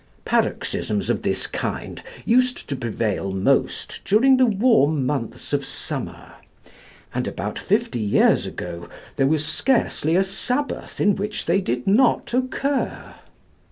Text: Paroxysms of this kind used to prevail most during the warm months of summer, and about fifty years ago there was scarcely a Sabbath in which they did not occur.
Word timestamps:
Paroxysms 0.25 1.11
of 1.11 1.21
this 1.21 1.45
kind 1.45 2.01
used 2.25 2.67
to 2.67 2.75
prevail 2.75 3.31
most 3.31 4.01
during 4.03 4.37
the 4.37 4.47
warm 4.47 5.05
months 5.05 5.53
of 5.53 5.63
summer, 5.63 6.31
and 7.13 7.27
about 7.27 7.59
fifty 7.59 7.99
years 7.99 8.47
ago 8.47 8.89
there 9.17 9.27
was 9.27 9.45
scarcely 9.45 10.15
a 10.15 10.23
Sabbath 10.23 10.99
in 10.99 11.15
which 11.15 11.45
they 11.45 11.61
did 11.61 11.85
not 11.85 12.33
occur. 12.33 13.13